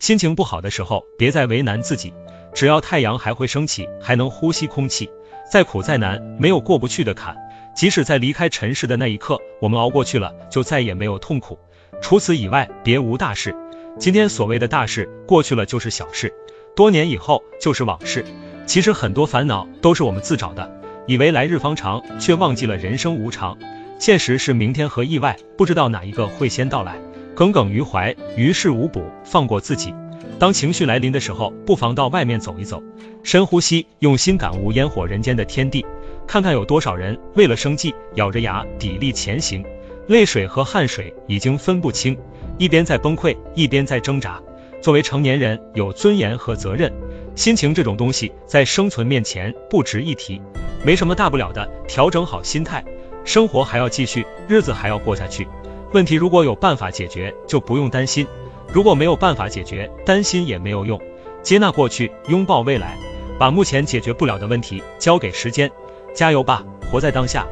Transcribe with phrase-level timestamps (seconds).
[0.00, 2.14] 心情不好的时候，别再为难自己，
[2.54, 5.10] 只要太阳还会升起，还能呼吸空气，
[5.52, 7.36] 再苦再难，没有过不去的坎。
[7.76, 11.58] 即使在离开尘世的那一刻，我们熬过去了，就再也没有痛苦。
[12.00, 13.54] 除此以外，别无大事。
[13.98, 16.32] 今天所谓的大事，过去了就是小事，
[16.74, 18.24] 多年以后就是往事。
[18.64, 23.58] 其实很多烦恼都是我们自找的，以为来日方长，却忘记了人生无常。
[23.98, 26.96] 现实是明天和意外，不知道哪一个会先到来。
[27.40, 29.94] 耿耿于怀，于事无补，放过自己。
[30.38, 32.82] 当情绪来临的时候，不妨到外面走一走，
[33.22, 35.86] 深呼吸，用心感悟烟火人间的天地，
[36.26, 39.64] 看看有多少人为了生计咬着牙砥砺前行，
[40.06, 42.14] 泪水和汗水已经分不清，
[42.58, 44.38] 一边在崩溃，一边在挣扎。
[44.82, 46.92] 作为成年人，有尊严和责任，
[47.36, 50.42] 心情这种东西在生存面前不值一提，
[50.84, 52.84] 没什么大不了的，调整好心态，
[53.24, 55.48] 生活还要继续，日子还要过下去。
[55.92, 58.24] 问题如果有办法解决，就不用担心；
[58.72, 61.00] 如果没有办法解决，担心也没有用。
[61.42, 62.96] 接纳过去，拥抱未来，
[63.38, 65.70] 把目前解决不了的问题交给时间。
[66.14, 67.46] 加油吧，活在当下。